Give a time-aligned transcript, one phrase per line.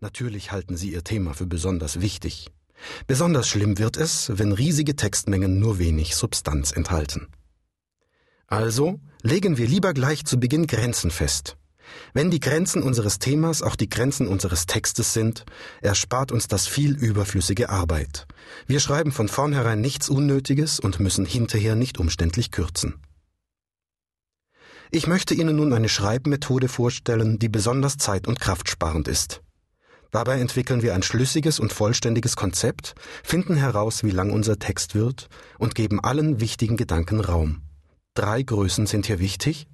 [0.00, 2.48] Natürlich halten Sie Ihr Thema für besonders wichtig.
[3.06, 7.28] Besonders schlimm wird es, wenn riesige Textmengen nur wenig Substanz enthalten.
[8.46, 11.58] Also legen wir lieber gleich zu Beginn Grenzen fest.
[12.14, 15.44] Wenn die Grenzen unseres Themas auch die Grenzen unseres Textes sind,
[15.82, 18.26] erspart uns das viel überflüssige Arbeit.
[18.66, 22.94] Wir schreiben von vornherein nichts Unnötiges und müssen hinterher nicht umständlich kürzen.
[24.90, 29.42] Ich möchte Ihnen nun eine Schreibmethode vorstellen, die besonders zeit- und kraftsparend ist.
[30.10, 35.28] Dabei entwickeln wir ein schlüssiges und vollständiges Konzept, finden heraus, wie lang unser Text wird
[35.58, 37.62] und geben allen wichtigen Gedanken Raum.
[38.14, 39.68] Drei Größen sind hier wichtig.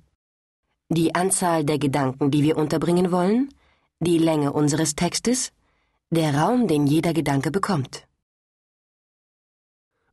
[0.89, 3.49] Die Anzahl der Gedanken, die wir unterbringen wollen,
[3.99, 5.53] die Länge unseres Textes,
[6.11, 8.07] der Raum, den jeder Gedanke bekommt.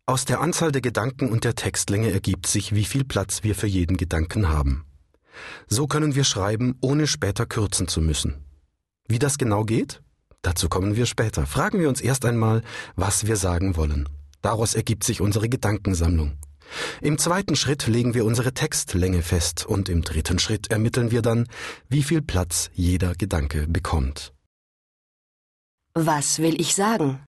[0.06, 3.68] Aus der Anzahl der Gedanken und der Textlänge ergibt sich, wie viel Platz wir für
[3.68, 4.86] jeden Gedanken haben.
[5.68, 8.44] So können wir schreiben, ohne später kürzen zu müssen.
[9.08, 10.02] Wie das genau geht?
[10.44, 11.48] Dazu kommen wir später.
[11.48, 12.62] Fragen wir uns erst einmal,
[12.96, 14.08] was wir sagen wollen.
[14.42, 16.38] Daraus ergibt sich unsere Gedankensammlung.
[17.02, 21.48] Im zweiten Schritt legen wir unsere Textlänge fest und im dritten Schritt ermitteln wir dann,
[21.88, 24.34] wie viel Platz jeder Gedanke bekommt.
[25.94, 27.24] Was will ich sagen?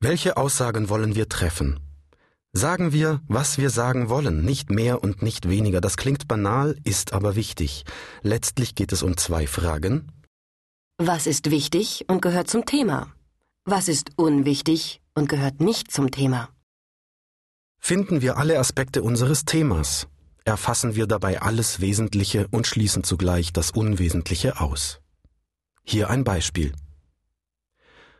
[0.00, 1.80] Welche Aussagen wollen wir treffen?
[2.52, 5.82] Sagen wir, was wir sagen wollen, nicht mehr und nicht weniger.
[5.82, 7.84] Das klingt banal, ist aber wichtig.
[8.22, 10.10] Letztlich geht es um zwei Fragen.
[10.98, 13.12] Was ist wichtig und gehört zum Thema?
[13.66, 16.48] Was ist unwichtig und gehört nicht zum Thema?
[17.78, 20.08] Finden wir alle Aspekte unseres Themas,
[20.46, 25.00] erfassen wir dabei alles Wesentliche und schließen zugleich das Unwesentliche aus.
[25.84, 26.72] Hier ein Beispiel.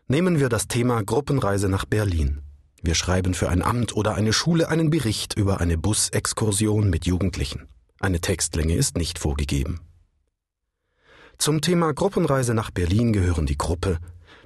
[0.06, 2.42] Nehmen wir das Thema Gruppenreise nach Berlin.
[2.82, 7.68] Wir schreiben für ein Amt oder eine Schule einen Bericht über eine Busexkursion mit Jugendlichen.
[8.00, 9.80] Eine Textlänge ist nicht vorgegeben.
[11.38, 13.98] Zum Thema Gruppenreise nach Berlin gehören die Gruppe,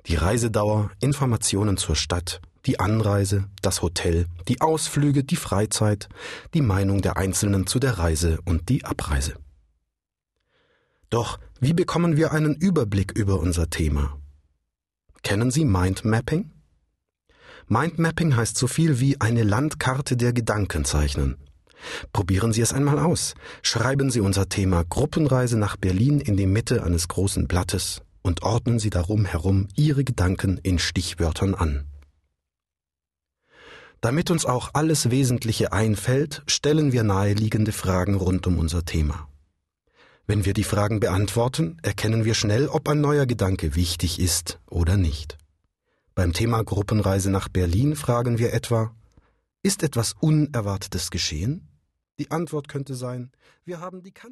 [0.06, 6.08] die Reisedauer, Informationen zur Stadt, die Anreise, das Hotel, die Ausflüge, die Freizeit,
[6.52, 9.34] die Meinung der Einzelnen zu der Reise und die Abreise.
[11.10, 14.18] Doch wie bekommen wir einen Überblick über unser Thema?
[15.22, 16.50] Kennen Sie Mindmapping?
[17.68, 21.36] Mindmapping heißt so viel wie eine Landkarte der Gedanken zeichnen.
[22.12, 23.34] Probieren Sie es einmal aus.
[23.62, 28.78] Schreiben Sie unser Thema Gruppenreise nach Berlin in die Mitte eines großen Blattes und ordnen
[28.78, 31.84] Sie darum herum Ihre Gedanken in Stichwörtern an.
[34.00, 39.28] Damit uns auch alles Wesentliche einfällt, stellen wir naheliegende Fragen rund um unser Thema.
[40.26, 44.96] Wenn wir die Fragen beantworten, erkennen wir schnell, ob ein neuer Gedanke wichtig ist oder
[44.96, 45.36] nicht.
[46.14, 48.94] Beim Thema Gruppenreise nach Berlin fragen wir etwa,
[49.62, 51.69] ist etwas Unerwartetes geschehen?
[52.20, 53.32] Die Antwort könnte sein,
[53.64, 54.28] wir haben die Kanzlerin